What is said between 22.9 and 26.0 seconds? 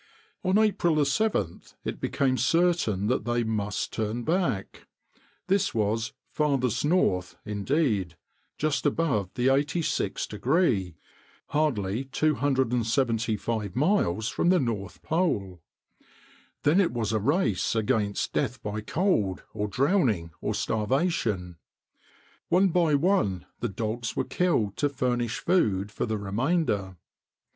one the dogs were killed to furnish food